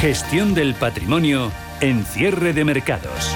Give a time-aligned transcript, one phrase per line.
[0.00, 3.34] Gestión del patrimonio en cierre de mercados.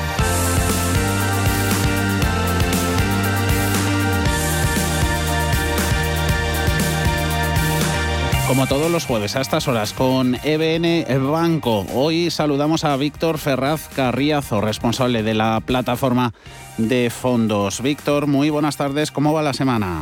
[8.47, 11.85] Como todos los jueves a estas horas con EBN Banco.
[11.93, 16.33] Hoy saludamos a Víctor Ferraz Carriazo, responsable de la plataforma
[16.79, 17.83] de fondos.
[17.83, 19.11] Víctor, muy buenas tardes.
[19.11, 20.01] ¿Cómo va la semana?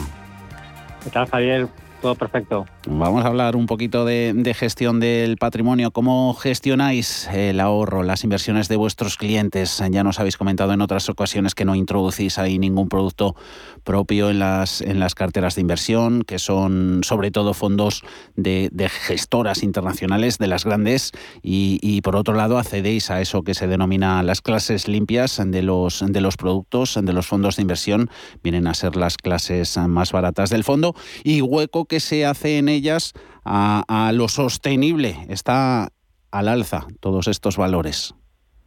[1.03, 1.68] ¿Qué tal, Javier?
[2.03, 2.67] Todo perfecto.
[2.93, 5.93] Vamos a hablar un poquito de, gestión del patrimonio.
[5.93, 9.81] ¿Cómo gestionáis el ahorro, las inversiones de vuestros clientes?
[9.93, 13.36] Ya nos habéis comentado en otras ocasiones que no introducís ahí ningún producto
[13.84, 18.03] propio en las, en las carteras de inversión, que son sobre todo fondos
[18.34, 18.71] de,
[19.07, 21.12] gestoras internacionales, de las grandes,
[21.43, 26.04] y, por otro lado accedéis a eso que se denomina las clases limpias de los,
[26.07, 28.11] de los productos, de los fondos de inversión.
[28.43, 32.80] Vienen a ser las clases más baratas del fondo y hueco que se hace en
[32.80, 33.12] ellas
[33.44, 35.14] a, lo sostenible.
[35.28, 35.89] Está
[36.31, 38.14] al alza todos estos valores.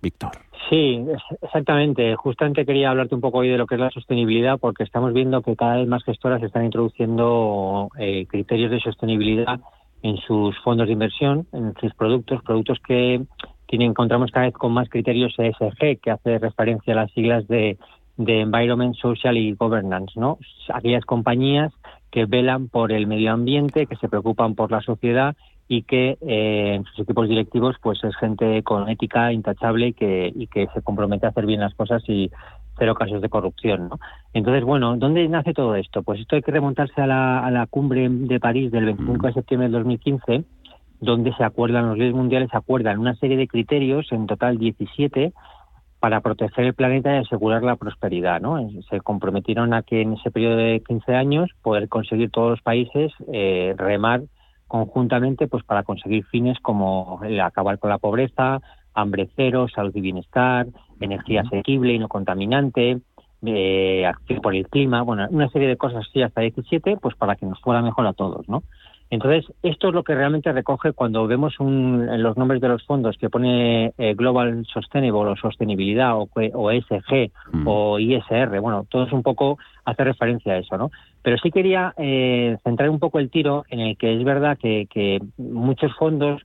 [0.02, 0.32] Víctor.
[0.70, 1.00] Sí,
[1.42, 2.16] exactamente.
[2.16, 5.42] Justamente quería hablarte un poco hoy de lo que es la sostenibilidad, porque estamos viendo
[5.42, 9.60] que cada vez más gestoras están introduciendo eh, criterios de sostenibilidad
[10.02, 13.22] en sus fondos de inversión, en sus productos, productos que
[13.68, 17.78] tienen, encontramos cada vez con más criterios ESG, que hace referencia a las siglas de,
[18.18, 20.38] de Environment, Social y Governance, ¿no?
[20.74, 21.74] Aquellas compañías
[22.12, 25.36] que velan por el medio ambiente, que se preocupan por la sociedad
[25.68, 30.32] y que eh, en sus equipos directivos pues es gente con ética intachable y que,
[30.36, 32.30] y que se compromete a hacer bien las cosas y
[32.78, 33.90] cero casos de corrupción.
[33.90, 34.00] ¿no?
[34.34, 36.04] Entonces, bueno, ¿dónde nace todo esto?
[36.04, 39.34] Pues esto hay que remontarse a la, a la cumbre de París del 25 de
[39.34, 40.44] septiembre del 2015,
[41.02, 45.34] donde se acuerdan, los líderes mundiales acuerdan una serie de criterios, en total 17,
[46.04, 48.42] para proteger el planeta y asegurar la prosperidad.
[48.42, 48.60] ¿no?
[48.90, 53.14] Se comprometieron a que en ese periodo de 15 años poder conseguir todos los países
[53.32, 54.24] eh, remar
[54.68, 58.60] conjuntamente pues para conseguir fines como acabar con la pobreza,
[58.94, 60.68] hambre cero, salud y bienestar,
[61.00, 63.00] energía asequible y no contaminante,
[63.46, 67.38] eh, acción por el clima, bueno, una serie de cosas así hasta 17, pues para
[67.38, 68.64] que nos fuera mejor a todos, ¿no?
[69.10, 73.18] Entonces, esto es lo que realmente recoge cuando vemos en los nombres de los fondos
[73.18, 77.68] que pone eh, Global Sustainable o Sostenibilidad o, o ESG mm.
[77.68, 78.60] o ISR.
[78.60, 80.90] Bueno, todo es un poco hace referencia a eso, ¿no?
[81.22, 85.22] Pero sí quería eh, centrar un poco el tiro en el que es verdad que
[85.38, 86.42] muchos fondos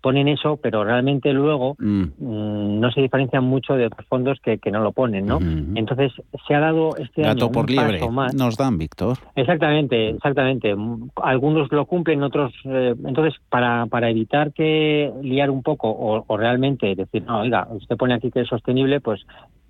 [0.00, 2.02] ponen eso, pero realmente luego mm.
[2.18, 5.38] Mm, no se diferencian mucho de otros fondos que, no lo ponen, ¿no?
[5.74, 6.12] Entonces
[6.46, 8.34] se ha dado este año por liebre más.
[8.34, 9.16] nos dan, Víctor.
[9.34, 10.74] Exactamente, exactamente.
[11.22, 12.52] Algunos lo cumplen, otros.
[12.64, 17.96] Eh, entonces para para evitar que liar un poco o, realmente decir no, oiga, usted
[17.96, 19.24] pone aquí que es sostenible, pues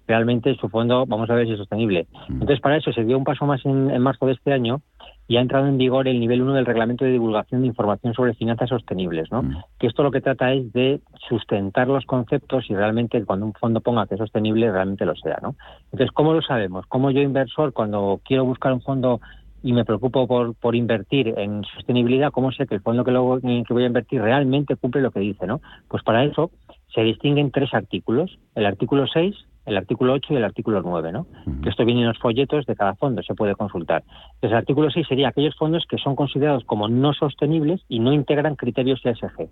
[0.08, 2.06] realmente su fondo vamos a ver si es sostenible.
[2.28, 2.32] Mm.
[2.32, 4.82] Entonces para eso se dio un paso más en marzo de este año
[5.28, 8.32] y ha entrado en vigor el nivel 1 del Reglamento de Divulgación de Información sobre
[8.32, 9.42] Finanzas Sostenibles, ¿no?
[9.42, 9.56] Mm.
[9.78, 13.82] Que esto lo que trata es de sustentar los conceptos y realmente cuando un fondo
[13.82, 15.54] ponga que es sostenible, realmente lo sea, ¿no?
[15.92, 16.86] Entonces, ¿cómo lo sabemos?
[16.86, 19.20] ¿Cómo yo, inversor, cuando quiero buscar un fondo
[19.62, 23.38] y me preocupo por, por invertir en sostenibilidad, ¿cómo sé que el fondo que, luego,
[23.40, 25.60] que voy a invertir realmente cumple lo que dice, ¿no?
[25.88, 26.50] Pues para eso
[26.94, 28.38] se distinguen tres artículos.
[28.54, 29.34] El artículo 6,
[29.68, 31.26] el artículo 8 y el artículo 9, ¿no?
[31.62, 34.02] Que esto viene en los folletos de cada fondo, se puede consultar.
[34.34, 38.12] Entonces, el artículo 6 sería aquellos fondos que son considerados como no sostenibles y no
[38.12, 39.48] integran criterios ESG,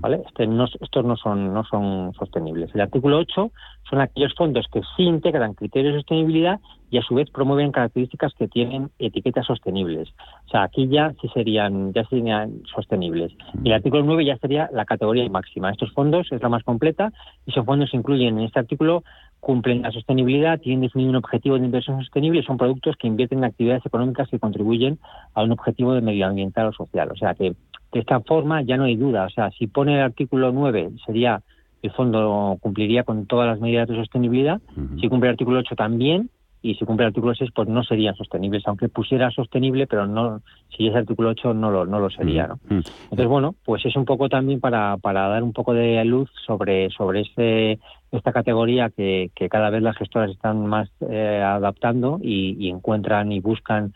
[0.00, 0.22] ¿vale?
[0.26, 2.74] Este no, estos no son, no son sostenibles.
[2.74, 3.50] El artículo 8
[3.90, 6.60] son aquellos fondos que sí integran criterios de sostenibilidad
[6.90, 10.08] y a su vez promueven características que tienen etiquetas sostenibles.
[10.46, 13.32] O sea, aquí ya sí serían, ya serían sostenibles.
[13.62, 15.70] Y el artículo 9 ya sería la categoría máxima.
[15.70, 17.12] Estos fondos es la más completa
[17.46, 19.04] y esos fondos incluyen en este artículo
[19.40, 23.38] cumplen la sostenibilidad, tienen definido un objetivo de inversión sostenible y son productos que invierten
[23.38, 24.98] en actividades económicas que contribuyen
[25.34, 27.10] a un objetivo de medioambiental o social.
[27.12, 27.54] O sea que
[27.92, 29.26] de esta forma ya no hay duda.
[29.26, 31.42] O sea, si pone el artículo 9 sería
[31.82, 34.60] el fondo cumpliría con todas las medidas de sostenibilidad.
[35.00, 36.28] Si cumple el artículo 8 también,
[36.68, 40.42] y si cumple el artículo 6 pues no serían sostenibles, aunque pusiera sostenible, pero no
[40.76, 42.46] si es artículo 8 no lo, no lo sería.
[42.46, 42.54] ¿no?
[42.68, 42.82] Mm, mm.
[43.04, 46.90] Entonces, bueno, pues es un poco también para, para dar un poco de luz sobre,
[46.90, 47.78] sobre este,
[48.12, 53.40] esta categoría que, que cada vez las gestoras están más eh, adaptando y encuentran y
[53.40, 53.94] buscan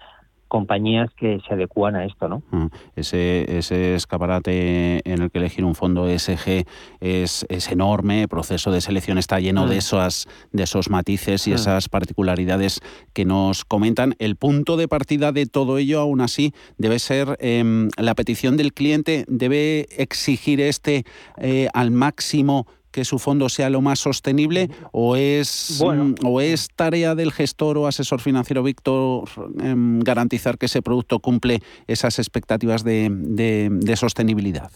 [0.53, 2.43] compañías que se adecúan a esto, ¿no?
[2.51, 6.67] Mm, ese, ese escaparate en el que elegir un fondo ESG
[7.01, 9.79] es, es enorme, el proceso de selección está lleno de, mm.
[9.79, 11.55] esos, de esos matices y mm.
[11.55, 12.81] esas particularidades
[13.15, 14.15] que nos comentan.
[14.19, 18.75] El punto de partida de todo ello, aún así, debe ser em, la petición del
[18.75, 21.05] cliente, debe exigir este
[21.39, 26.69] eh, al máximo que su fondo sea lo más sostenible o es, mm, o es
[26.69, 29.25] tarea del gestor o asesor financiero Víctor
[29.61, 34.71] em, garantizar que ese producto cumple esas expectativas de, de, sostenibilidad?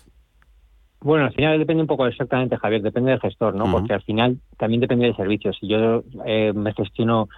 [1.00, 3.70] Bueno, al final depende un poco exactamente, Javier, depende del gestor, ¿no?
[3.70, 5.52] Porque al final también depende del servicio.
[5.52, 7.28] Si yo eh, me gestiono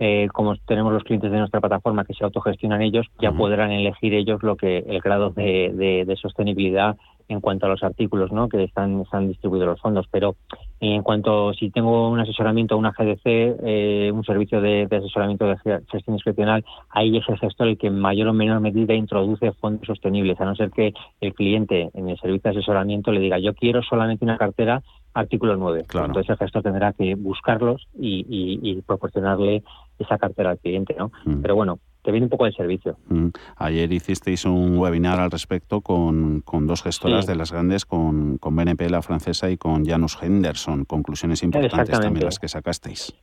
[0.00, 4.14] eh, como tenemos los clientes de nuestra plataforma que se autogestionan ellos, ya podrán elegir
[4.14, 6.96] ellos lo que el grado de, de, sostenibilidad
[7.28, 8.48] en cuanto a los artículos ¿no?
[8.48, 10.06] que están, están distribuidos los fondos.
[10.10, 10.36] Pero
[10.80, 15.56] en cuanto si tengo un asesoramiento, una GDC, eh, un servicio de, asesoramiento de
[15.90, 19.86] gestión discrecional, ahí es el gestor el que en mayor o menor medida introduce fondos
[19.86, 23.54] sostenibles, a no ser que el cliente en el servicio de asesoramiento le diga yo
[23.54, 24.82] quiero solamente una cartera
[25.14, 25.86] artículo 9.
[25.92, 29.62] Entonces el gestor tendrá que buscarlos y, proporcionarle
[29.98, 31.10] esa cartera al cliente, ¿no?
[31.24, 31.42] Mm.
[31.42, 32.96] Pero bueno, te viene un poco de servicio.
[33.10, 33.28] Mm.
[33.58, 38.88] Ayer hicisteis un webinar al respecto con, dos gestoras de las grandes, con, con BNP,
[38.88, 40.86] la francesa, y con Janus Henderson.
[40.86, 43.14] Conclusiones importantes también las que sacasteis.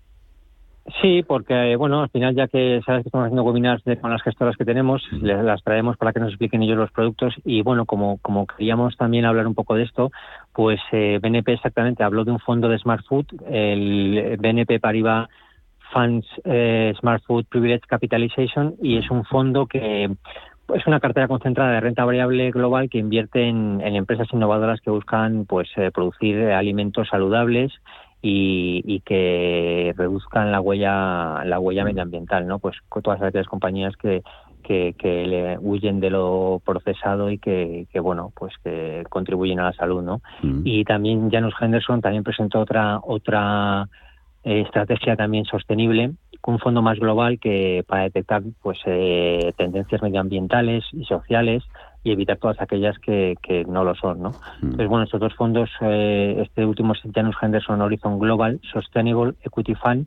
[1.02, 4.56] Sí, porque bueno, al final ya que sabes que estamos haciendo webinars con las gestoras
[4.56, 8.46] que tenemos, las traemos para que nos expliquen ellos los productos y bueno, como, como
[8.46, 10.12] queríamos también hablar un poco de esto,
[10.54, 15.28] pues eh, BNP exactamente habló de un fondo de Smart Food, el BNP Paribas
[15.94, 20.10] Funds eh, Smart Food Privilege Capitalization y es un fondo que
[20.74, 25.46] es una cartera concentrada de renta variable global que invierte en, empresas innovadoras que buscan
[25.46, 27.72] pues eh, producir alimentos saludables
[28.28, 31.86] y, que reduzcan la huella la huella mm.
[31.86, 34.24] medioambiental no pues con todas aquellas compañías que
[34.64, 34.96] que,
[35.28, 40.22] le huyen de lo procesado y que, bueno pues que contribuyen a la salud no
[40.42, 40.62] mm.
[40.64, 43.88] y también Janus Henderson también presentó otra otra
[44.46, 46.14] eh, estrategia también sostenible
[46.46, 51.64] un fondo más global que para detectar pues eh, tendencias medioambientales y sociales
[52.04, 54.22] y evitar todas aquellas que, que no lo son.
[54.22, 54.30] ¿no?
[54.30, 54.64] Mm.
[54.64, 59.74] Entonces, bueno, estos dos fondos, eh, este último es Janus Henderson Horizon Global Sustainable Equity
[59.76, 60.06] Fund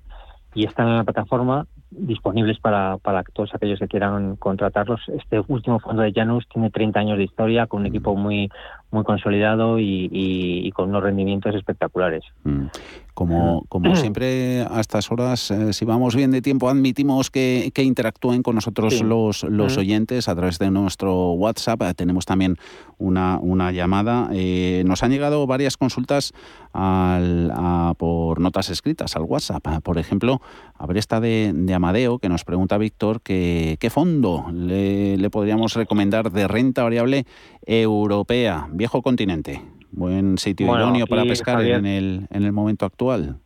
[0.55, 5.01] y están en la plataforma disponibles para, para todos aquellos que quieran contratarlos.
[5.09, 7.89] Este último fondo de Janus tiene 30 años de historia, con un mm.
[7.89, 8.49] equipo muy,
[8.91, 12.25] muy consolidado y, y, con unos rendimientos espectaculares.
[12.45, 12.67] Mm.
[13.13, 17.83] Como, como siempre, a estas horas, eh, si vamos bien de tiempo, admitimos que, que
[17.83, 21.83] interactúen con nosotros los, los oyentes a través de nuestro WhatsApp.
[21.83, 22.57] Eh, tenemos también
[22.97, 24.31] una, una llamada.
[24.33, 26.33] Eh, nos han llegado varias consultas
[26.73, 27.53] al,
[27.99, 29.67] por notas escritas al WhatsApp.
[29.83, 30.41] Por ejemplo,
[30.79, 35.31] a ver esta de, de Amadeo, que nos pregunta Víctor que, qué fondo le, le
[35.31, 37.27] podríamos recomendar de renta variable
[37.67, 39.61] europea, viejo continente.
[39.91, 43.37] Buen sitio idóneo para pescar en, el, en el momento actual.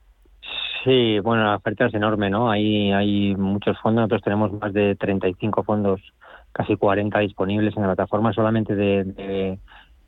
[0.84, 2.50] Sí, bueno, la oferta es enorme, ¿no?
[2.50, 6.00] Hay, hay muchos fondos, nosotros tenemos más de 35 fondos,
[6.52, 9.58] casi 40 disponibles en la plataforma solamente de, de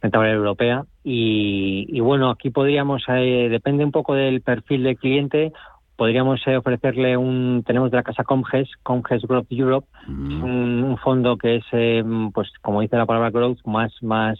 [0.02, 0.84] renta europea.
[1.04, 5.52] Y, y, bueno, aquí podríamos, eh, depende un poco del perfil del cliente,
[5.96, 10.42] podríamos eh, ofrecerle un, tenemos de la casa Comges, Comges Growth Europe, mm.
[10.42, 14.38] un, fondo que es, eh, pues como dice la palabra growth, más, más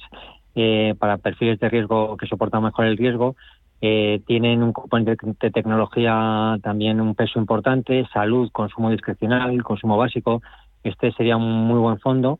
[0.54, 3.36] eh, para perfiles de riesgo que soportan mejor el riesgo.
[3.80, 10.40] tienen un componente de tecnología también un peso importante, salud, consumo discrecional, consumo básico.
[10.82, 12.38] Este sería un muy buen fondo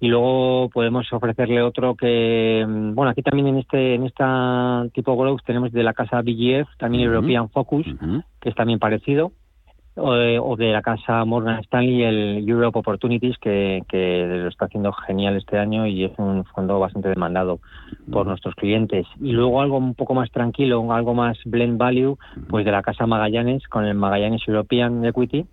[0.00, 5.16] y luego podemos ofrecerle otro que mm, bueno aquí también en este en esta tipo
[5.16, 7.86] growth tenemos de la casa BGF también European Focus
[8.40, 9.32] que es también parecido
[9.96, 15.36] o de, la casa Morgan Stanley el Europe Opportunities que, que, lo está haciendo genial
[15.36, 17.60] este año y es un fondo bastante demandado
[18.10, 19.06] por nuestros clientes.
[19.20, 23.06] Y luego algo un poco más tranquilo algo más blend value pues de la casa
[23.06, 25.46] Magallanes con el Magallanes European Equity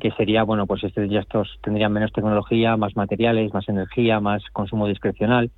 [0.00, 4.42] que sería bueno pues este ya estos tendrían menos tecnología más materiales más energía más
[4.52, 5.50] consumo discrecional.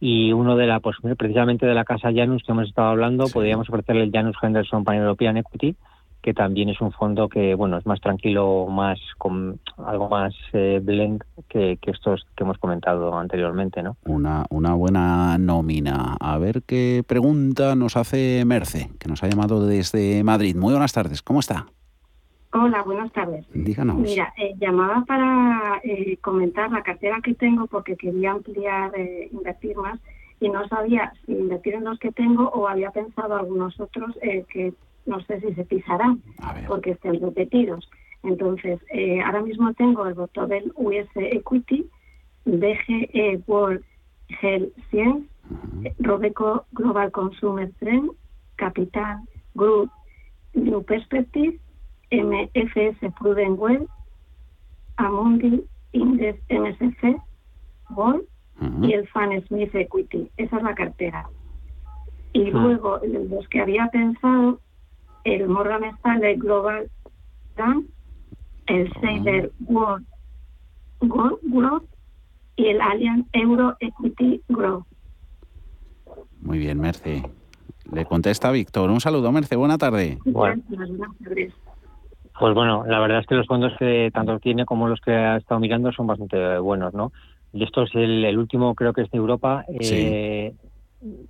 [0.00, 3.68] Y uno de la pues precisamente de la casa Janus que hemos estado hablando podríamos
[3.68, 5.76] ofrecerle el Janus Henderson Pan European Equity
[6.22, 10.80] que también es un fondo que bueno es más tranquilo, más con algo más eh,
[10.82, 13.96] blend que, estos que hemos comentado anteriormente, ¿no?
[14.04, 16.16] Una, una buena nómina.
[16.20, 20.56] A ver qué pregunta nos hace Merce, que nos ha llamado desde Madrid.
[20.56, 21.66] Muy buenas tardes, ¿cómo está?
[22.52, 23.46] Hola, buenas tardes.
[23.52, 23.96] Díganos.
[23.96, 28.90] Mira, eh, llamaba para eh, comentar la cartera que tengo porque quería ampliar,
[29.30, 30.00] invertir más
[30.40, 34.16] y no sabía si invertir en los que tengo o había pensado algunos otros
[34.48, 34.72] que
[35.08, 36.22] no sé si se pisarán
[36.68, 37.88] porque estén repetidos.
[38.22, 41.88] Entonces, eh, ahora mismo tengo el voto del US Equity,
[42.44, 43.82] BGE World
[44.40, 45.26] Health Science,
[45.98, 48.10] Robeco Global Consumer Trend,
[48.56, 49.20] Capital
[49.54, 49.90] Group
[50.54, 51.58] New Perspective,
[52.10, 53.88] MFS Prudent Well,
[54.96, 57.16] Amundi Index MSC
[57.90, 58.24] World
[58.82, 60.30] y el Fan Smith Equity.
[60.36, 61.28] Esa es la cartera.
[62.32, 63.00] Y luego,
[63.30, 64.60] los que había pensado
[65.34, 66.88] el Morgan Stanley Global
[67.56, 67.86] Dan,
[68.66, 70.06] el Saber World
[71.00, 71.84] Growth
[72.56, 74.86] y el Allianz Euro Equity Growth.
[76.40, 77.22] Muy bien, Merce.
[77.92, 78.90] Le contesta Víctor.
[78.90, 79.56] Un saludo, Merce.
[79.56, 80.18] Buena tarde.
[80.24, 80.62] Bueno.
[82.38, 85.36] Pues bueno, la verdad es que los fondos que tanto tiene como los que ha
[85.36, 87.12] estado mirando son bastante buenos, ¿no?
[87.52, 89.64] Y esto es el, último, creo que es de Europa.
[89.68, 90.54] Eh,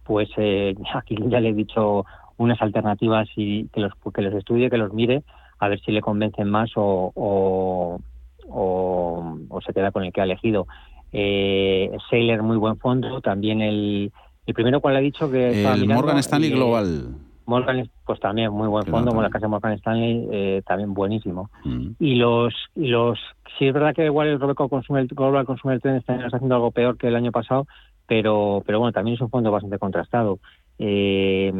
[0.04, 2.04] pues eh, aquí ya le he dicho
[2.38, 5.22] unas alternativas y que los, que los estudie, que los mire,
[5.58, 8.00] a ver si le convencen más o, o,
[8.48, 10.66] o, se queda con el que ha elegido.
[11.12, 13.20] Eh, Sailor, muy buen fondo.
[13.20, 14.12] También el,
[14.46, 15.30] el primero, ¿cuál ha dicho?
[15.30, 17.08] que El Morgan Stanley Global.
[17.48, 21.50] Morgan, pues también muy buen fondo, como la casa Morgan Stanley, eh, también buenísimo.
[21.64, 21.92] Mm.
[21.98, 23.18] Y los, los,
[23.58, 26.98] sí es verdad que igual el Robeco Consumer, Global Consumer Trend está haciendo algo peor
[26.98, 27.66] que el año pasado,
[28.06, 30.40] pero, pero bueno, también es un fondo bastante contrastado.
[30.78, 31.50] Eh,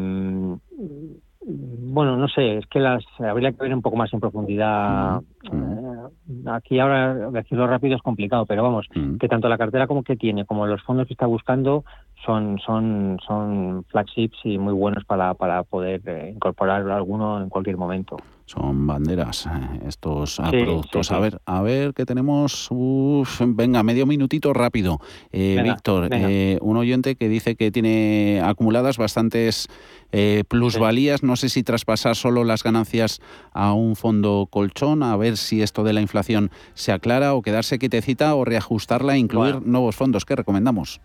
[1.49, 5.23] bueno, no sé, es que las habría que ver un poco más en profundidad.
[5.45, 8.87] Eh, aquí ahora decirlo rápido es complicado, pero vamos,
[9.19, 11.85] que tanto la cartera como que tiene, como los fondos que está buscando,
[12.25, 17.77] son son son flagships y muy buenos para, para poder eh, incorporar alguno en cualquier
[17.77, 18.17] momento
[18.49, 21.13] son banderas eh, estos productos.
[21.13, 22.69] A ver, a ver que tenemos.
[23.41, 25.01] venga, medio minutito rápido.
[25.33, 29.69] Eh, Víctor, eh, un oyente que dice que tiene acumuladas bastantes
[30.49, 31.23] plusvalías.
[31.23, 33.21] No sé si traspasar solo las ganancias
[33.53, 37.79] a un fondo colchón, a ver si esto de la inflación se aclara o quedarse
[37.79, 40.25] quietecita o reajustarla e incluir nuevos fondos.
[40.25, 41.03] ¿Qué recomendamos?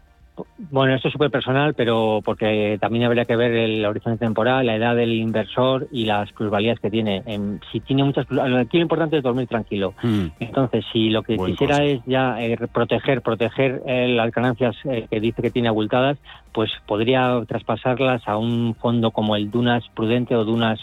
[0.57, 4.75] Bueno, esto es súper personal, pero porque también habría que ver el horizonte temporal, la
[4.75, 7.23] edad del inversor y las plusvalías que tiene.
[7.71, 9.93] si tiene muchas aquí lo importante es dormir tranquilo.
[10.01, 10.25] Mm.
[10.39, 15.19] Entonces, si lo que quisiera es ya eh, proteger, proteger eh, las ganancias eh, que
[15.19, 16.17] dice que tiene abultadas,
[16.51, 20.79] pues podría traspasarlas a un fondo como el Dunas Prudente o Dunas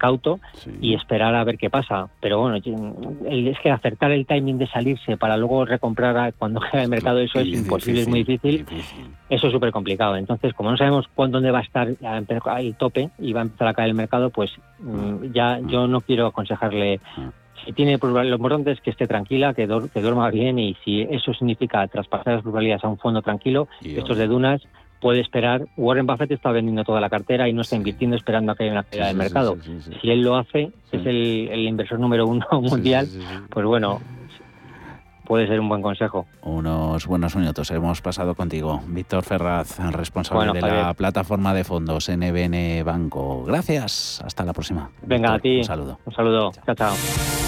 [0.00, 0.40] cauto
[0.80, 2.08] y esperar a ver qué pasa.
[2.20, 6.88] Pero bueno, es que acertar el timing de salirse para luego recomprar cuando queda el
[6.88, 8.66] mercado, eso es imposible, es muy difícil.
[9.28, 10.16] Eso es súper complicado.
[10.16, 13.68] Entonces, como no sabemos cuándo dónde va a estar el tope y va a empezar
[13.68, 16.98] a caer el mercado, pues mm, ya yo no quiero aconsejarle
[17.64, 21.86] si tiene lo importante es que esté tranquila, que, duerma bien y si eso significa
[21.88, 24.62] traspasar las probabilidades a un fondo tranquilo, estos de dunas,
[25.00, 25.66] puede esperar.
[25.76, 28.72] Warren Buffett está vendiendo toda la cartera y no está invirtiendo esperando a que haya
[28.72, 29.56] una caída del mercado.
[30.00, 33.08] si él lo hace, es el, inversor número uno mundial,
[33.50, 34.00] pues bueno,
[35.30, 36.26] puede ser un buen consejo.
[36.42, 38.82] Unos buenos minutos hemos pasado contigo.
[38.88, 43.44] Víctor Ferraz, responsable de la plataforma de fondos NBN Banco.
[43.44, 44.20] Gracias.
[44.24, 44.90] Hasta la próxima.
[45.02, 45.58] Venga, a ti.
[45.58, 46.00] Un saludo.
[46.04, 46.50] Un saludo.
[46.66, 46.74] chao.
[46.74, 47.39] chao.